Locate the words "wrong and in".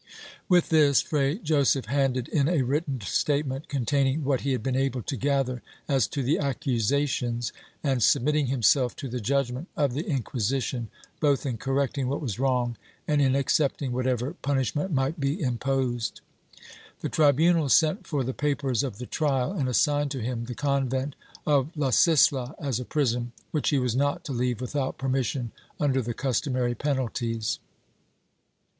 12.39-13.35